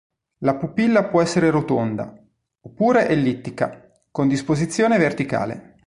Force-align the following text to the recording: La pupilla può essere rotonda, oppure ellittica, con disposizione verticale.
La 0.39 0.55
pupilla 0.55 1.03
può 1.09 1.21
essere 1.21 1.51
rotonda, 1.51 2.11
oppure 2.61 3.07
ellittica, 3.07 3.87
con 4.09 4.27
disposizione 4.27 4.97
verticale. 4.97 5.77